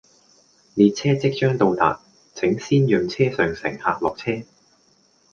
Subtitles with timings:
[0.73, 2.01] 列車即將到達，
[2.33, 4.41] 請先讓車上乘客落車